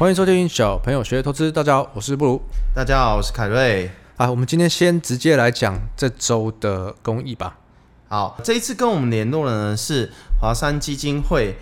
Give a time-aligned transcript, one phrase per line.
[0.00, 1.52] 欢迎收听小朋友学投资。
[1.52, 2.40] 大家好，我是布鲁。
[2.74, 3.90] 大家好，我是凯瑞。
[4.16, 7.58] 啊，我们今天先直接来讲这周的公益吧。
[8.08, 10.10] 好，这一次跟我们联络的呢是
[10.40, 11.54] 华山基金会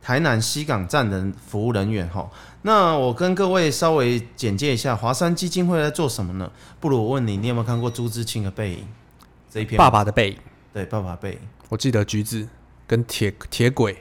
[0.00, 2.30] 台南西港站的服务人员哈。
[2.62, 6.50] 那我跟各位稍微简介一下华山基金会在做什么呢？
[6.80, 8.88] 不如我问你，你有没有看过朱自清的背影？
[9.50, 10.38] 这一篇爸爸的背影，
[10.72, 11.38] 对，爸爸背影。
[11.68, 12.48] 我记得橘子
[12.86, 13.98] 跟铁铁轨，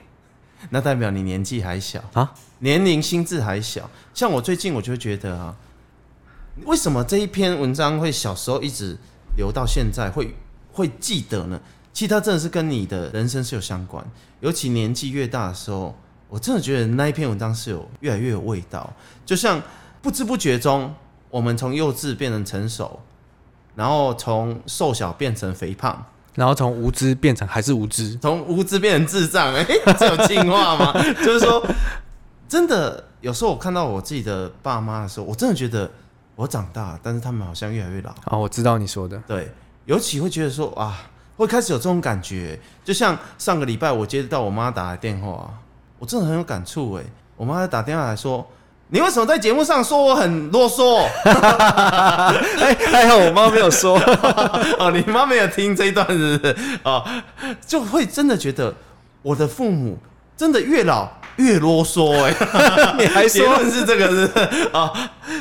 [0.69, 3.89] 那代表你年纪还小啊，年龄心智还小。
[4.13, 5.55] 像我最近我就觉得啊，
[6.65, 8.97] 为什么这一篇文章会小时候一直
[9.35, 10.35] 留到现在会
[10.71, 11.59] 会记得呢？
[11.93, 14.05] 其实它真的是跟你的人生是有相关，
[14.39, 15.93] 尤其年纪越大的时候，
[16.29, 18.93] 我真的觉得那一篇文章是有越来越有味道。
[19.25, 19.61] 就像
[20.01, 20.93] 不知不觉中，
[21.29, 23.01] 我们从幼稚变成成熟，
[23.75, 26.05] 然后从瘦小变成肥胖。
[26.35, 30.93] 然后从无知变成还是无知，从无知变成智障，哎、欸， 这有进化吗？
[31.23, 31.65] 就是说，
[32.47, 35.89] 真的有时候我看到我自己的爸妈的时候，我真的觉得
[36.35, 38.11] 我长大，但是他们好像越来越老。
[38.25, 39.51] 啊，我知道你说的，对，
[39.85, 45.53] 尤其会觉得说啊，会开始有这种感觉，就像上个礼拜我接到我妈打来电话，
[45.99, 47.03] 我真的很有感触，哎，
[47.35, 48.47] 我妈打电话来说。
[48.93, 50.97] 你为什么在节目上说我很啰嗦？
[51.23, 53.97] 哎，还好我妈没有说
[54.77, 56.55] 哦，你妈没有听这一段是不是？
[56.83, 57.01] 哦，
[57.65, 58.75] 就会真的觉得
[59.21, 59.97] 我的父母
[60.35, 62.35] 真的越老越啰嗦哎，
[62.99, 64.25] 你还说论是这个是
[64.73, 64.91] 啊？
[64.91, 64.93] 哦，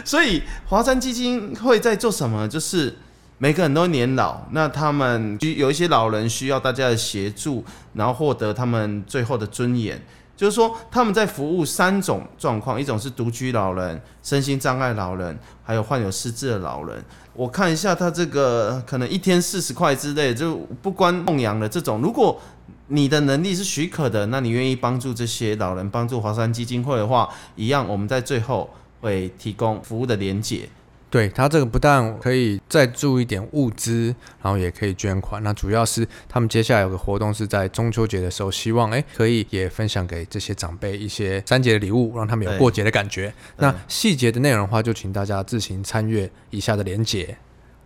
[0.05, 2.47] 所以华山基金会在做什么？
[2.47, 2.97] 就是
[3.39, 7.64] 每个人都年老，那他们有一些老人需要大家的协助，
[7.95, 10.01] 然后获得他们最后的尊严。
[10.41, 17.05] 就是说，他们在服务三种状况：一种是独居老人、身心障碍老人，还有患有失智的老人。
[17.34, 22.00] 我看一下他这个，可能一天四十块之类，就不关供养的这种。
[22.00, 22.41] 如果
[22.86, 28.70] 你的能力是许可的，那你愿意帮助这些老人，帮助华山基金会的话，一样，我们在最后
[29.02, 30.67] 会提供服务的连结。
[31.11, 35.43] 对，他这个不但可以再注一点物资，然后也可以捐款。
[35.43, 43.35] 那主要是他们接下来有个活动是在中秋节的时候，希望哎可以也分享给这些长辈一些三节的礼物，让他们有过节的感觉。
[43.57, 47.37] 那细节的内容的话，就请大家自行参阅以下的连结。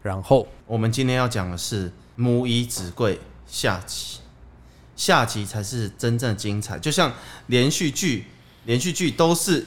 [0.02, 4.18] 然后我们今天要讲的是母以子贵下集，
[4.94, 6.78] 下集才是真正精彩。
[6.78, 7.14] 就像
[7.46, 8.26] 连续剧，
[8.66, 9.64] 连续剧都是。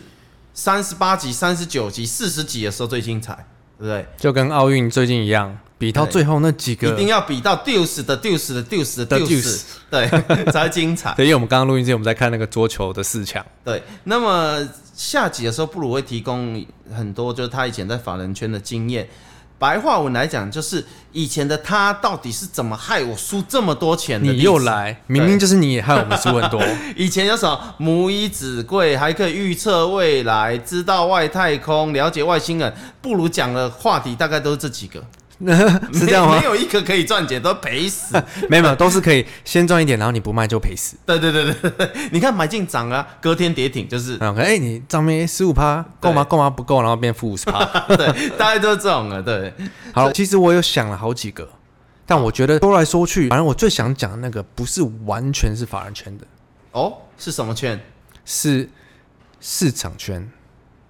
[0.57, 3.35] 三十八集、三十九集、四十集的时候最精彩，
[3.77, 4.03] 对不对？
[4.17, 10.09] 就跟奥运最近一样，比到最后那几个，一定要比到 deuce 的 deuce 的 deuce 的 deuce，对，
[10.51, 11.13] 才精彩。
[11.13, 13.45] 对，因为我们刚刚录音之前，我们在看那个桌球的四强。
[13.63, 19.07] 对，那么下集的时候，布鲁会提供很多，就是他以前在法人圈的经验。
[19.59, 24.31] 白话文来讲，就是以前的他到底是怎么害我输这么多钱的？
[24.31, 26.61] 你又来，明明就是你也害我们输很多。
[26.95, 35.03] 以前有什么母以子贵，还可以预测未来，知道外太空，了解外星人，不如讲的话题大概都是这几个。
[35.93, 36.39] 是这样吗？
[36.39, 38.15] 没有一个可以赚钱，都赔死。
[38.49, 40.97] 没有没有，都是可以先赚一点，然后你不卖就赔死。
[41.05, 44.17] 对对对对，你看买进涨啊，隔天跌停就是。
[44.17, 46.23] 哎、欸，你账面十五趴够吗？
[46.23, 46.49] 够吗？
[46.49, 47.63] 不够，然后变负五十趴。
[47.95, 49.21] 对，大概都是这种啊。
[49.21, 49.53] 对，
[49.93, 51.47] 好，其实我有想了好几个，
[52.07, 56.25] 但我觉得说来说去，反正我最想讲的那个不是完全是法人圈的。
[56.71, 57.79] 哦，是什么圈？
[58.25, 58.67] 是
[59.39, 60.27] 市场圈，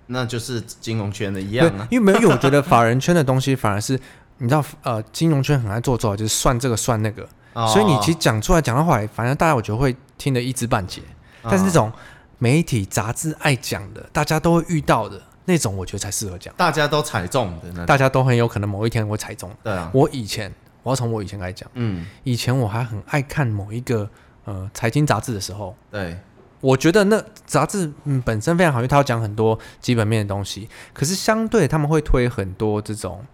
[0.05, 1.85] 那就是金融圈的一样啊。
[1.91, 3.99] 因为没有，因为我觉得法人圈的东西反而是。
[4.39, 11.01] 你知道，呃，金融圈很爱做做，就是算这个算那个，哦、所以你其实讲出来讲到后来，反正大家我觉得会听得一知半解。
[11.41, 11.91] 哦、但是这种
[12.37, 16.53] 媒体杂志爱讲的，大家都会遇到的那种，我觉得才适合讲。
[16.55, 19.49] 大家都踩中的，大家都很有可能某一天会踩中。
[19.63, 24.07] 对啊，我以前我要从我以前开始讲，嗯，以前我还很爱看某一个
[24.45, 26.15] 呃财经杂志的时候，对，
[26.59, 33.25] 我觉得那杂志嗯本身非常好，因为它要讲很多基本面的东西，可是相对他们会推很多这种。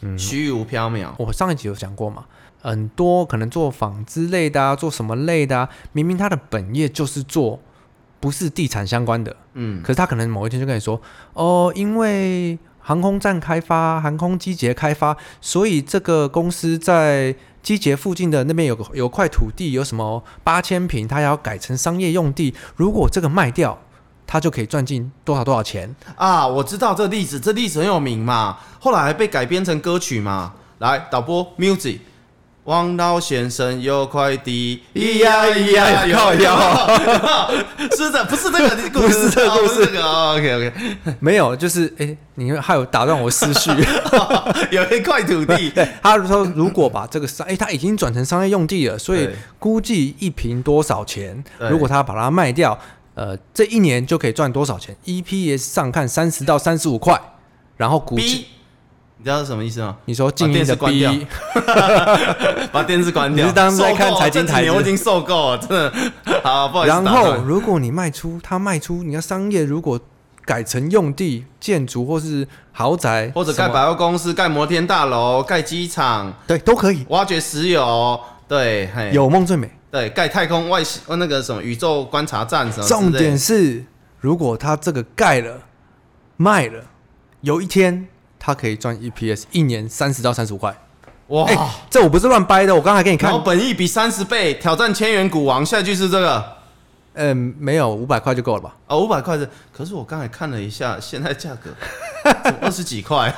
[0.00, 1.08] 嗯，虚无缥缈。
[1.18, 2.24] 我上一集有讲过嘛，
[2.60, 7.60] 很多可能做纺织类的啊，做什么类的啊，明明他的本业就是做
[8.20, 11.00] 不是地产相关的，嗯，可是他可能某一天就跟你说，
[11.34, 23.78] 哦，因为航空站开发、航空机捷开发，所以这个公司在机捷附近的那边有个有块土地，有什么八千平，他要改成商业用地，如果这个卖掉。
[24.30, 26.46] 他就可以赚进多少多少钱啊！
[26.46, 30.52] 我知道这个例子，这、例子很有名嘛，后来还被改编成歌曲嘛。
[30.80, 32.00] 来，导播，music，
[32.64, 37.56] 王老先生有块地，咿呀咿呀靠腰，
[37.96, 40.72] 是的，不是这个故事，不是这个故事，这个、哦、OK OK，
[41.20, 43.70] 没有，就是哎，你还有打断我思绪，
[44.70, 45.72] 有一块土地，
[46.02, 49.26] 他说如果把这个商，哎，他已经转成商业用地了，所以
[49.58, 51.42] 估计一平多少钱？
[51.70, 52.78] 如果他把它卖掉。
[53.18, 57.20] 呃，这一年就可以赚多少钱？EPS 上看三十到三十五块，
[57.76, 58.46] 然后股 B，
[59.16, 59.96] 你知道是什么意思吗？
[60.04, 61.26] 你说静音的 B，电
[62.70, 63.44] 把电视关掉。
[63.44, 65.92] 你是当时在看财经台，我已经受够了，真的。
[66.44, 66.94] 好，不好意思。
[66.94, 69.98] 然后，如果你卖出，他卖出，你要商业如果
[70.44, 77.04] 改成用地建筑，或是豪宅，或者盖百货公司、盖摩天大楼、盖机场，对，都可以。
[77.08, 79.68] 挖掘石油，对，有梦最美。
[79.90, 82.86] 对，盖太空外星那个什么宇宙观察站什么。
[82.86, 83.84] 重点是，
[84.20, 85.62] 如果他这个盖了
[86.36, 86.84] 卖了，
[87.40, 88.06] 有一天
[88.38, 90.76] 他可以赚 EPS，一年三十到三十五块。
[91.28, 91.58] 哇、欸，
[91.90, 93.30] 这我不是乱掰的，我刚才给你看。
[93.30, 96.44] 然后本益比三十倍，挑战千元股王，下一句是这个。
[97.14, 98.76] 嗯，没有五百块就够了吧？
[98.86, 101.70] 啊、哦，五百块是，可是我刚才看了一下，现在价格
[102.60, 103.32] 二十几块。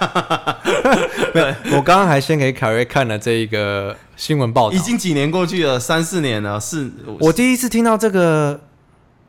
[1.32, 6.60] 对，我刚刚还先给凯瑞看了这一个新闻报道，已经几年过去了，三四年了。
[6.60, 6.90] 是，
[7.20, 8.60] 我第一次听到这个，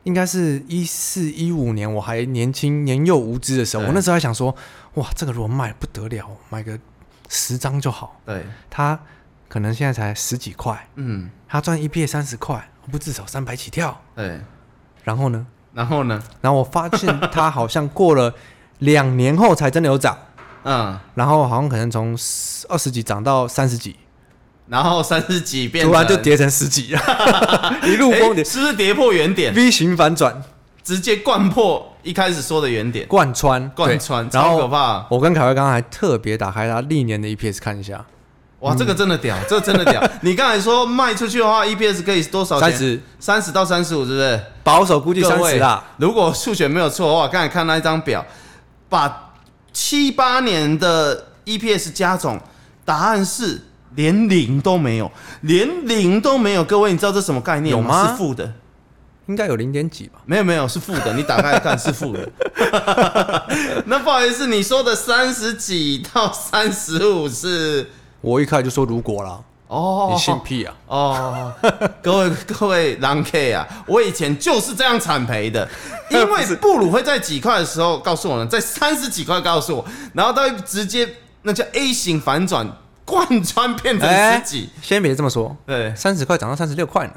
[0.04, 4.54] 应该是一四一五年，我还年轻年幼无知的时候，我那时候还想说，
[4.94, 6.78] 哇，这个如果卖不得了，买个
[7.28, 8.20] 十张就好。
[8.26, 8.98] 对，他
[9.48, 12.68] 可能现在才十几块，嗯，他赚 EPS 三十块。
[12.90, 14.40] 不至少三百起跳，对，
[15.04, 15.46] 然后呢？
[15.72, 16.20] 然后呢？
[16.40, 18.34] 然后我发现他好像过了
[18.82, 20.16] 两年后才真的有涨，
[20.64, 22.16] 嗯，然后好像可能从
[22.68, 23.96] 二十几涨到三十几，
[24.68, 26.96] 然后三十几变突然就跌成十几，
[27.84, 30.42] 一路崩跌，是不是跌破原点？V 型反转，
[30.82, 35.06] 直接贯破一开始说的原点，贯穿，贯穿，超可怕！
[35.08, 38.04] 我跟凯威刚刚还特别打开他历年的 EPS 看一下。
[38.60, 40.00] 哇，这个真的屌，这个真的屌！
[40.22, 42.70] 你刚才说卖出去的话，EPS 可以多少钱？
[42.70, 44.40] 三十，三十到三十五，是不是？
[44.62, 45.82] 保守估计三十啦。
[45.96, 48.24] 如果数学没有错的话，刚才看那一张表，
[48.92, 49.32] 把
[49.72, 52.38] 七八年的 EPS 加总，
[52.84, 53.58] 答案是
[53.94, 55.10] 连零都没有，
[55.40, 56.62] 连零都没有。
[56.62, 57.80] 各位，你知道这什么概念吗？
[57.80, 58.10] 有吗？
[58.10, 58.52] 是负的，
[59.28, 60.20] 应该有零点几吧？
[60.26, 61.14] 没有没有，是负的。
[61.14, 62.28] 你打开来看是负的。
[63.86, 67.88] 那不好意思，你说的三十几到三十五是？
[68.20, 69.42] 我一开始就说如果了
[69.72, 71.52] 哦，你信屁啊哦！
[72.02, 75.66] 各位各位狼 K 啊，我以前就是这样惨赔的，
[76.10, 81.08] 因为布鲁会在几块的时候告诉我呢，在三十几块告诉我，然后他直接
[81.40, 82.70] 那叫 A 型反转
[83.06, 84.64] 贯穿变成十几。
[84.64, 87.14] 欸、先别这么说，对，三十块涨到三十六块呢。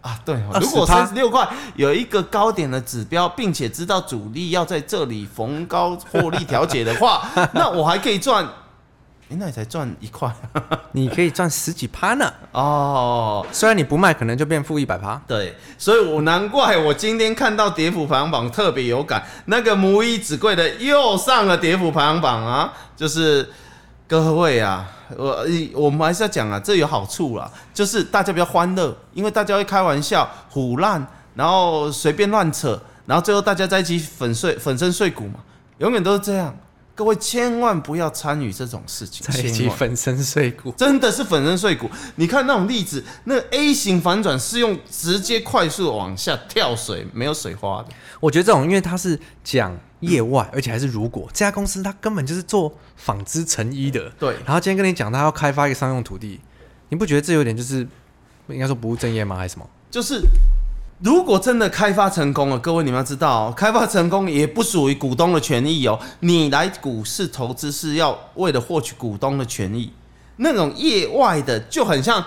[0.00, 1.46] 啊，对，如果三十六块
[1.76, 8.48] 有一个高点的指标，并且知道主力要在这里逢高获利调节的话，那我还可以赚。
[9.38, 10.30] 那你才赚一块，
[10.92, 12.32] 你可以赚十几趴呢。
[12.52, 15.20] 哦，虽然你不卖，可能就变负一百趴。
[15.26, 19.22] 对，所以我难怪我今天看到跌幅排行榜特别有感。
[19.46, 22.72] 那个母以子贵的又上了跌幅排行榜啊！
[22.96, 23.48] 就是
[24.06, 24.86] 各位啊，
[25.16, 25.44] 我
[25.74, 35.40] 我们还是要讲啊，这有好处啦，就是大家比较欢乐，因为大家会开玩笑、唬烂，然后随便乱扯，然后最后大家在一起粉碎、粉身碎骨嘛，
[35.78, 36.54] 永远都是这样。
[37.02, 41.90] 各位千万不要参与这种事情，在一起粉身碎骨，真的是粉身碎骨。
[42.14, 47.88] 你看那种例子，那 A 型反转是用直接快速往下跳水，没有水花的。
[48.20, 54.36] 我觉得这种，因为它是讲业外，而且还是如果这家公司它根本就是做纺织成衣的，对。
[54.46, 56.38] 然后今天跟你讲，他要开发一个商用土地，
[56.90, 57.84] 你不觉得这有点就是
[58.46, 59.34] 应该说不务正业吗？
[59.34, 59.68] 还是什么？
[59.90, 60.20] 就是。
[61.02, 65.98] 如果真的开发成功了，各位你们要知道，开发成功也不属于股东的权益哦。
[66.20, 69.92] 你来股市投资是要为了获取股东的权益，
[70.36, 72.24] 那种业外的就很像，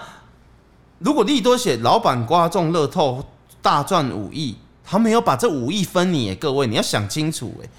[0.99, 3.23] 如果利多写老板刮中乐透
[3.61, 7.69] 大赚五亿，他没有把这五亿分你，各位你要想清楚诶，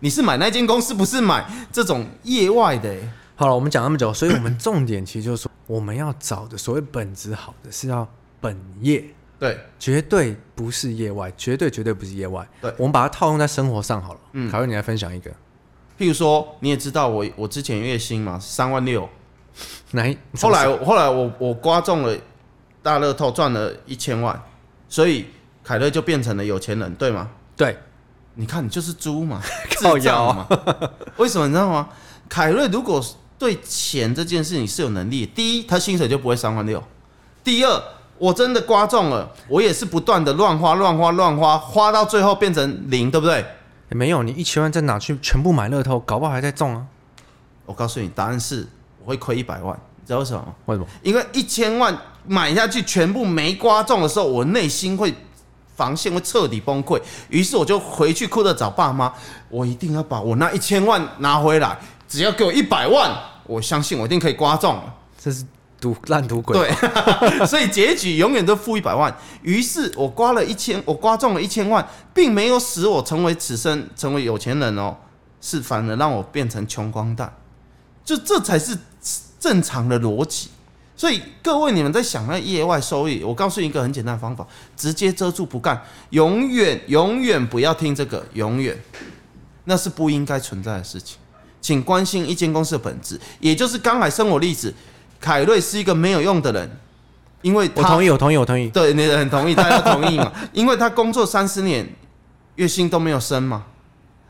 [0.00, 2.92] 你是买那间公司，不是买这种业外的。
[3.36, 8.08] 好了，我们讲那么久，所以我们重点其实就是说，我们要找的所谓本质好的是要
[8.40, 9.04] 本业。
[9.40, 12.46] 对，绝对不是业外，绝对绝对不是业外。
[12.60, 14.20] 对，我们把它套用在生活上好了。
[14.34, 15.30] 嗯，凯瑞，你来分享一个。
[15.98, 19.08] 譬如说，你也知道我我之前月薪嘛，三万六。
[19.92, 22.14] 来，后来后来我我刮中了
[22.82, 24.38] 大乐透，赚了一千万，
[24.90, 25.26] 所以
[25.64, 27.30] 凯瑞就变成了有钱人，对吗？
[27.56, 27.78] 对，
[28.34, 29.40] 你看你就是猪嘛，
[29.80, 30.46] 靠腰嘛。
[31.16, 31.88] 为什么你知道吗？
[32.28, 33.02] 凯瑞如果
[33.38, 36.78] 对钱这件事情是有能力，第一，他薪水就不会三万六；
[37.42, 37.82] 第二。
[38.20, 43.36] 我真的刮中了，我也是不断的乱花乱花乱花，花到最后变成零，对不对？
[43.36, 46.84] 欸、没有，你一千万再拿去全部买乐透，搞不好还在中啊！
[47.64, 48.68] 我告诉你，答案是
[49.02, 50.54] 我会亏一百万，你知道为什么吗？
[50.66, 50.86] 为什么？
[51.02, 51.96] 因为一千万
[52.26, 55.14] 买下去全部没刮中的时候，我内心会
[55.74, 57.00] 防线会彻底崩溃，
[57.30, 59.10] 于是我就回去哭着找爸妈，
[59.48, 63.10] 我一定要把我那一千万拿回来，只要给我一百万，
[63.46, 64.78] 我相信我一定可以刮中。
[65.18, 65.42] 这是。
[65.80, 66.58] 赌烂赌鬼。
[66.58, 66.70] 对，
[67.46, 69.14] 所以结局永远都负一百万。
[69.42, 74.96] 于是我刮了一千，我刮中了一千万，并没有使我成为此生成为有钱人哦，
[75.40, 77.32] 是反而让我变成穷光蛋。
[78.04, 78.76] 就这才是
[79.38, 80.48] 正常的逻辑。
[80.96, 84.46] 所以各位，你们在想那业外收益，我告诉你一个很简单的方法：
[84.76, 88.78] 直接遮住不干，永远永远不要听这个，永远，
[89.64, 91.16] 那是不应该存在的事情。
[91.62, 94.74] 请关心一间公司的本质，也就是刚才生活例子，
[95.20, 96.70] 凯瑞是一个没有用的人，
[97.42, 100.32] 因为他我同意，我同意，我同意，对，你很同意，大家同意嘛？
[100.52, 101.88] 因为他工作三十年，
[102.56, 103.64] 月薪都没有升嘛。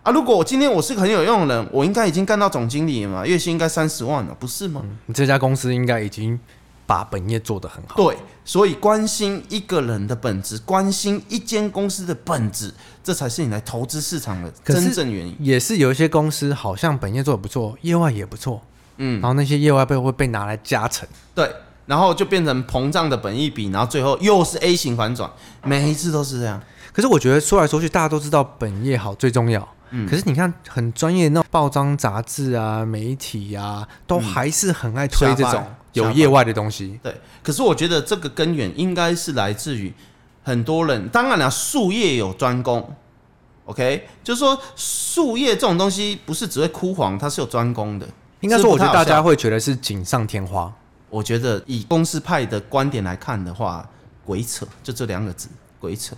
[0.03, 4.81] 啊，如果我今天我是个很有用的人，我应该已经干到总经理了嘛，月薪应该三十万了，不是吗？
[4.85, 6.39] 嗯，你这家公司应该已经。
[6.87, 15.37] 把本业做得很好，对，所以关心一个人的本质，关心一间公司的本质，这才是你来投资市场的真正原因。
[15.39, 18.61] 也是有一些公司好像本业做得不错，业外也不错，
[19.03, 21.51] 嗯，然后那些业外被会被拿来加成，对，
[21.87, 25.31] 然后就变成膨胀的本益比，然后最后又是 A 型反转，
[25.65, 26.61] 每一次都是这样。
[26.93, 29.67] 可是我觉得说来说去，大家都知道本业好最重要。
[29.93, 35.65] 嗯，可是你看，很专业的那种报章杂志啊、媒体啊，都还是很爱推这种
[35.95, 37.01] 有业外的东西。
[37.03, 39.93] 对，可是我觉得这个根源应该是来自于
[40.45, 41.09] 很多人。
[41.09, 42.95] 当然了，术业有专攻
[43.65, 48.07] ，OK，就是说术业这种东西不是只会枯黄，它是有专攻的。
[48.41, 50.73] 应该说，我觉得大家会觉得是锦上添花。
[51.09, 53.89] 我觉得以公司派的观点来看的话，
[54.25, 56.17] 鬼扯，就这两个字，鬼扯。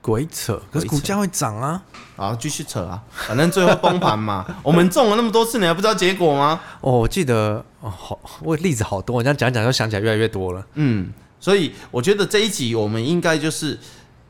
[0.00, 1.80] 鬼扯，可是股价会涨啊！
[2.16, 4.44] 啊，继续扯啊，反正最后崩盘嘛。
[4.60, 6.60] 我们中了那么多次，你还不知道结果吗？
[6.80, 10.66] 哦，我记得哦，好，我例子好多，我这样讲讲就想起来越来越多了。
[10.74, 13.78] 嗯，所以我觉得这一集我们应该就是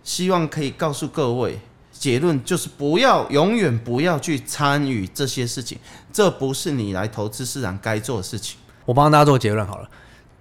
[0.05, 1.59] 希望可以告诉各位
[2.03, 5.79] 结论，就是不要永远不要去参与这些事情，
[6.13, 8.59] 这不是你来投资市场该做的事情。
[8.85, 9.89] 我帮大家做结论好了，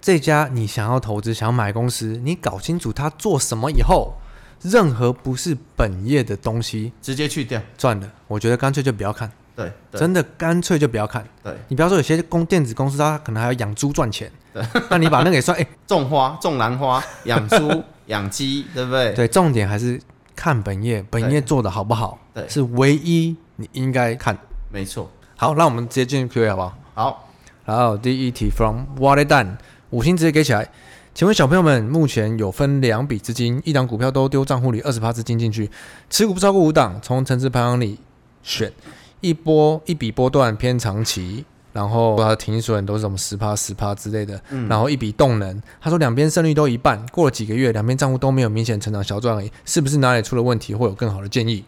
[0.00, 4.14] 这家你想要投资、想要买公司，你搞清楚他做什么以后。
[4.62, 8.08] 任何不是本业的东西，直接去掉，赚的。
[8.26, 9.30] 我觉得干脆就不要看。
[9.54, 11.24] 对，对真的干脆就不要看。
[11.44, 14.30] 对，你比方说有些公电子公司，它可能还要养猪赚钱。
[14.52, 19.12] 对，那你把那个也算，哎、欸， 种花、种兰花、养猪、 养鸡，对不对？
[19.14, 20.00] 对，重点还是
[20.34, 22.18] 看本业，本业做的好不好？
[22.34, 24.36] 对，是唯一你应该看。
[24.70, 25.10] 没错。
[25.36, 26.74] 好，那我们直接进入 Q&A 好不好？
[26.94, 27.28] 好。
[27.64, 29.56] 然后第一题，From Wallet Dan，
[29.90, 30.68] 五星直接给起来。
[31.14, 35.70] 请问小朋友们，目前有分两笔资金，一档股票都丢账户里，二十趴资金进去，
[36.08, 38.00] 持股不超过五档，从层次排行里
[38.42, 38.72] 选
[39.20, 51.64] 一波一笔波段偏长期，然后他的停损都是什么十趴十趴之类的，嗯、然后一笔动能，他说两边胜率都一半，过了几个月，两边账户都没有明显成长小赚而已，是不是哪里出了问题，会有更好的建议？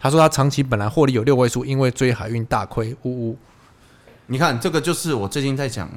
[0.00, 3.38] 他说他长期本来获利有六位数，因为追海运大亏，呜呜。
[4.26, 5.88] 你看这个就是我最近在讲。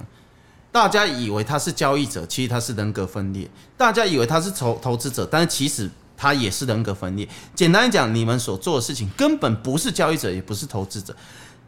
[0.72, 7.28] 大家以为他是交易者，其实他是人格分裂；大家以为他是投投资者，但是其实他也是人格分裂。
[7.56, 11.16] 简单讲，你们所做的事情根本不是交易者，也不是投资者。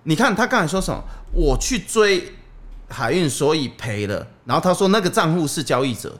[0.03, 1.03] 你看他刚才说什么？
[1.31, 2.33] 我去追
[2.89, 4.25] 海运，所以赔了。
[4.45, 6.13] 然后他说那个账户是交易者，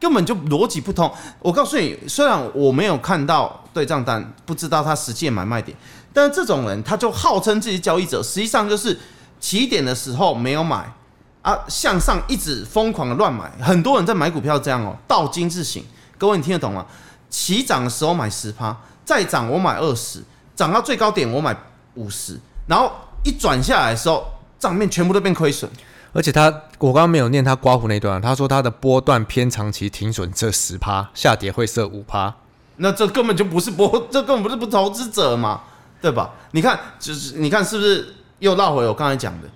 [0.00, 1.12] 根本就逻辑不通。
[1.40, 5.76] 我告诉你，虽然我没有看到对账单，不知道他实际买卖点，
[6.12, 8.98] 但是这种人他就号称自己交易者，实际上就是
[9.38, 10.92] 起点的时候没有买。
[11.40, 15.82] 啊，向上一直疯狂的乱买，很多人在买股票这样哦，倒金字形。
[16.18, 16.84] 各位你听得懂吗？
[17.30, 20.22] 起涨的时候买十趴，再涨我买二十，
[20.56, 21.56] 涨到最高点我买
[21.94, 22.92] 五十，然后
[23.24, 24.26] 一转下来的时候，
[24.58, 25.70] 账面全部都变亏损。
[26.12, 26.44] 而且他，
[26.78, 32.34] 我刚刚没有念他刮胡那段，他说他的波段偏长期停损这十趴，下跌会设五趴，
[32.76, 35.60] 那这根本就不是波， 这根本不是不投资者嘛，
[36.00, 36.30] 对吧？
[36.52, 39.48] 你看，就是你看是不是又绕回我刚才讲的？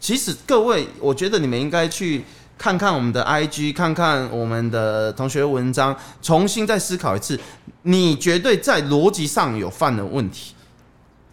[0.00, 2.24] 其实各位，我觉得你们应该去
[2.58, 7.38] 看看我们的 IG，看看我们的同学文章，重新再思考一次。
[7.82, 10.54] 你绝对在逻辑上有犯了问题。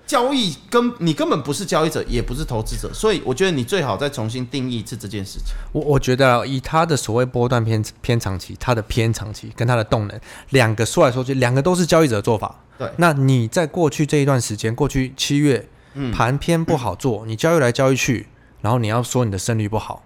[0.10, 5.54] 交易根，你根本不是交易者，也不是投资者，所以我觉得你最好再重新定义一次这件事情。
[5.72, 12.60] 我我觉得以他的所谓波段偏偏长期，他的偏长期跟他的动能两个说来说去，两个都是交易者的做法。
[12.80, 15.70] 对，那你在过去这一段时间，过去七月，
[16.12, 18.25] 盘偏不好做，嗯、你交易来交易去。
[18.62, 20.04] 然后你要说你的胜率不好，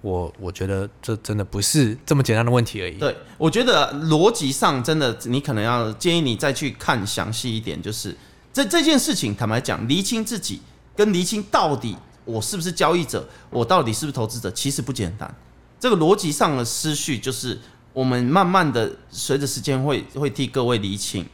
[0.00, 2.94] 我我觉得这真的不是这么简单的问题而已。
[2.94, 8.16] 对，我觉得逻辑上真的，你可能要建议你再去看详细一点，就是
[8.52, 10.60] 这这件事情，坦白讲，厘清自己
[10.94, 15.34] 跟厘清到底我是不是交易者，我到底是不是投资者，其实不简单。
[15.80, 17.58] 这个逻辑上的思绪，就是
[17.92, 21.26] 我们慢慢的随着时间会会替各位厘清。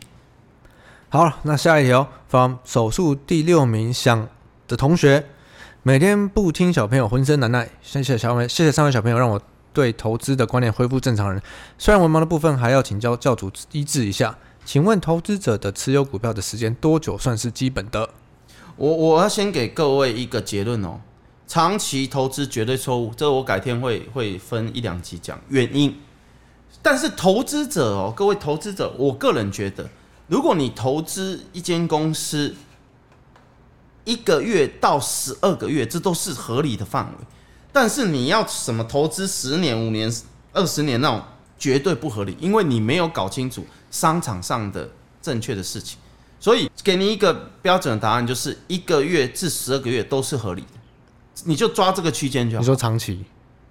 [1.09, 4.29] 好了，那下一条，from 手术第六名想
[4.67, 5.27] 的同学。
[5.83, 9.41] 每天不听小朋友浑身难耐，谢谢小美，谢谢三位小朋友让我
[9.73, 11.41] 对投资的观念恢复正常人。
[11.79, 14.37] 虽然文盲的部分还要请教教主医治一下，
[14.69, 18.11] 请问投资者的持有股票的时间多久算是基本的？
[18.77, 21.01] 我我要先给各位一个结论哦，
[21.47, 25.99] 长期投资绝对错误，这我改天会会分一两集讲原因。
[26.83, 29.89] 但是投资者哦，各位投资者，我个人觉得，
[30.27, 32.55] 如果你投资一间公司，
[34.05, 37.27] 一个月到十二个月，这都是合理的范围。
[37.73, 40.13] 但是你要什么投资十年、五年、
[40.53, 41.23] 二十年那种，
[41.59, 44.88] 绝对不合理，因为你没有搞清楚商场上的
[45.21, 45.99] 正确的事情。
[46.41, 50.79] 所以给你一个标准的答案，就是一个月至十二个月都是合理的，
[51.45, 52.61] 你就抓这个区间就好。
[52.61, 53.25] 你说长期，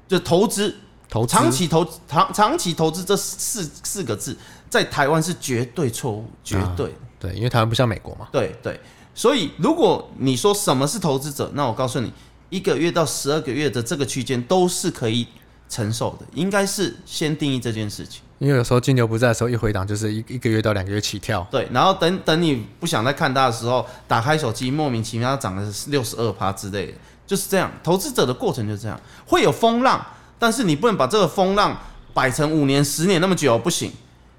[0.08, 0.76] 就投资、
[1.10, 4.38] 投资长期投长长期投资这四四个字，
[4.70, 8.28] 在台湾是绝对错误，绝对、啊、对，因为台湾不像美国嘛。
[8.32, 8.80] 对对。
[9.16, 12.14] 所以，如果你说什么是投资者，那我告诉你，
[12.50, 15.26] 一个月到十二个月的这个区间都是可以
[15.70, 18.22] 承受的，应该是先定义这件事情。
[18.40, 21.46] 因为有时候金牛不在的时候，一回档就是一一个月到两个月起跳。
[21.50, 26.94] 对，然后等等你不想再看它的时候，打开手机莫名其妙涨了六十二趴之类的，
[27.26, 27.72] 就是这样。
[27.84, 30.06] 投资者的过程就是这样，会有风浪，
[30.38, 31.76] 但是你不能把这个风浪
[32.14, 33.92] 摆成五年、十年那么久，不行。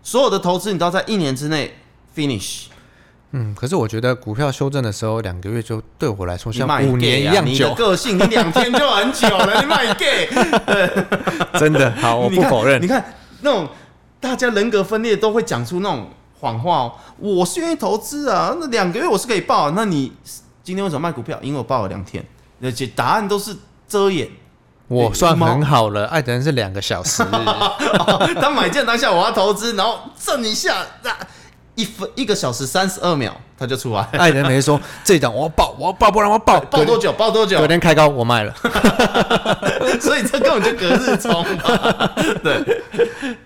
[0.05, 1.77] 所有的投资你都要在一年之内
[2.15, 2.67] finish。
[3.33, 7.51] 嗯，可是我觉得股票修正的时候，两个月就对我来说像五年一样久。
[7.51, 10.29] 你的个性，你两天就很久了， 你卖 gay。
[11.59, 12.81] 真的好，我不否认。
[12.81, 13.05] 你看
[13.43, 13.69] 那种
[14.19, 16.09] 大家人格分裂都会讲出那种
[16.41, 16.93] 谎话哦。
[17.19, 19.73] 我是愿意投资啊，那两个月我是可以报。
[19.73, 20.11] 那你
[20.63, 21.39] 今天为什么卖股票？
[21.43, 22.25] 因为我报了两天，
[22.63, 23.55] 而且答案都是
[23.87, 24.27] 遮掩。
[24.87, 27.23] 我算很好了，爱的人是两个小时。
[28.41, 30.87] 当买进当下我要投资，然后震一下。
[31.79, 34.03] 一分一个小时三十二秒，他就出来。
[34.19, 37.13] 爱人没说这一档我要爆，我要爆，不然我要爆， 爆多久？
[37.13, 37.57] 爆多久？
[37.57, 38.53] 昨天开高，我卖了。
[40.03, 41.45] 所以这根本就隔日冲。
[42.43, 42.83] 对，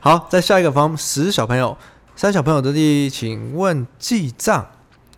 [0.01, 1.77] 好，再下一个方十小朋友，
[2.17, 4.67] 三小朋友的第一，请问记账。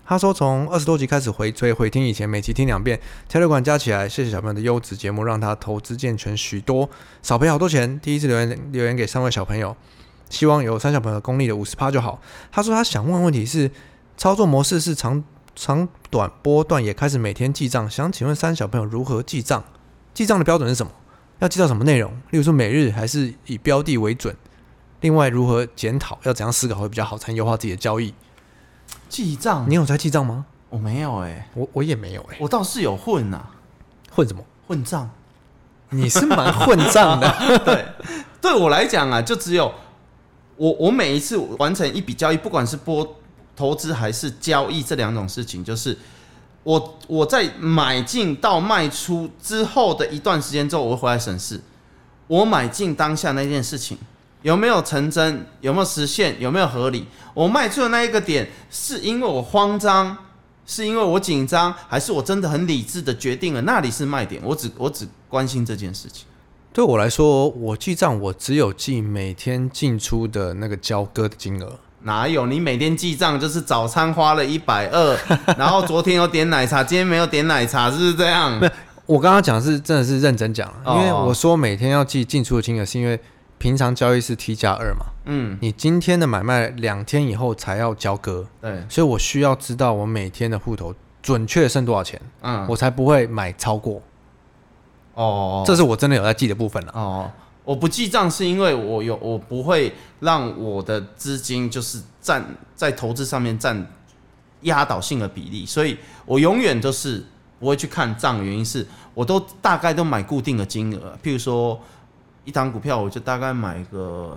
[0.05, 6.91] 他说从二十多集开始回追回听以前每集听两遍，条列管加起来，谢谢小朋友的优质节目，让他投资健全许多，
[7.23, 8.01] 少赔好多钱。
[8.01, 9.77] 第一次留言留言给三位小朋友。
[10.35, 12.21] 希望有三小朋友功力的五十趴就好。
[12.51, 13.71] 他说他想问问题是，
[14.17, 15.23] 操作模式是长
[15.55, 19.63] 长短波段也开始每天记账，想请问三小朋友如何记账？
[20.13, 20.91] 记账的标准是什么？
[21.39, 22.11] 要记到什么内容？
[22.31, 24.37] 例如说每日还是以标的为准？
[25.01, 26.19] 另外如何检讨？
[26.25, 28.13] 要怎样思考会比较好，才能优化自己的交易？
[29.09, 29.65] 记账？
[29.69, 30.47] 你有在记账吗？
[30.71, 33.51] 我没有哎、欸，我我也没有哎、欸，我倒是有混呐、啊，
[34.11, 34.43] 混什么？
[34.67, 35.09] 混账？
[35.91, 37.33] 你是蛮混账的。
[37.65, 37.85] 对，
[38.41, 39.73] 对我来讲啊，就只有。
[40.57, 43.17] 我我每一次完成一笔交易，不管是波
[43.57, 45.97] 投资还是交易这两种事情，就是
[46.63, 51.61] 我我在买进到卖出之后的一段时间之后，我会回来审视
[52.27, 53.99] 我买进当下那件事情
[54.43, 57.07] 有没有成真，有没有实现，有没有合理。
[57.33, 60.17] 我卖出的那一个点是因为我慌张，
[60.67, 64.43] 是因为我紧张，还是我真的很理智的决定了那里是卖点？
[64.45, 66.27] 我只我只关心这件事情。
[66.75, 71.79] 对我来说，我记账我只有记每天进出的那个交割的金额。
[72.01, 72.47] 哪有？
[72.47, 75.17] 你每天记账就是早餐花了一百二，
[75.57, 78.59] 然后昨天有点奶茶，今天没有点奶茶，是不是这样？
[78.59, 78.73] 没有，
[79.07, 83.21] 我刚刚讲的是真的是认真讲，因为我说每天要记进出的金额，是因为
[83.57, 85.07] 平常交易是 T 加二嘛。
[85.27, 85.57] 嗯。
[85.61, 94.03] 你今天的买卖两天以后才要交割，对，所以我需要知道我每天的户头准确剩多少钱，嗯，我才不会买超过。
[95.15, 96.93] 哦，这是我真的有在记的部分了。
[96.93, 97.31] 哦，
[97.65, 103.87] 我不记账是因为我有我不会让我的资金就是占在投资上面占
[104.63, 105.97] 压倒性的比例，所以
[106.27, 107.25] 我永远都是
[107.59, 108.45] 不会去看账。
[108.45, 111.81] 原因是我都大概都买固定的金额，譬如说
[112.45, 114.37] 一档股票，我就大概买个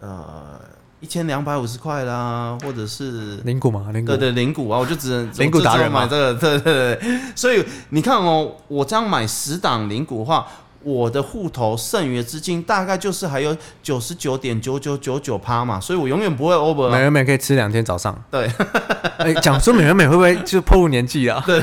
[0.00, 0.60] 呃。
[1.00, 7.20] 一千两百五十块啦，或者是零股嘛，零股，对对，零股啊，我就只能零股达人买这个，对对对。
[7.36, 10.44] 所以你看哦，我这样买十档零股的话，
[10.82, 16.88] 我的户头剩余的资金大概就是还有九十九点九九九九趴嘛，所以我永远不会 over。
[16.90, 18.20] 美而美可以吃两天早上。
[18.28, 18.50] 对，
[19.18, 21.40] 哎，讲说美而美会不会就破入年纪啊？
[21.46, 21.62] 对，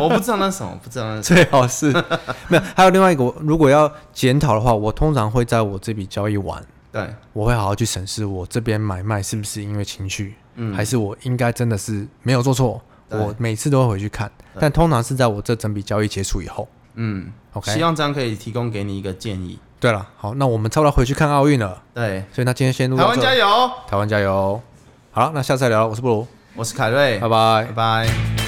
[0.00, 1.90] 我不知道那什么，不知道那 最好是
[2.46, 2.62] 没有。
[2.76, 6.62] 还有另外一个，如果要检讨的话，我通常会在我这笔交易完。
[6.96, 12.80] 对，我会好好去审视我这边买卖是不是因为情绪，嗯，还是我应该真的是没有做错。
[13.08, 16.66] 我每次都会回去看，但通常是在我这整笔交易结束以后。
[16.94, 19.58] 嗯，OK，希望这样可以提供给你一个建议。
[19.78, 21.80] 对了，好，那我们差不多回去看奥运了。
[21.94, 22.96] 对，所以那今天先录。
[22.96, 23.70] 台湾加油！
[23.86, 24.60] 台湾加油！
[25.12, 25.86] 好了，那下次再聊。
[25.86, 28.45] 我是布鲁，我是凯瑞，拜拜，拜拜。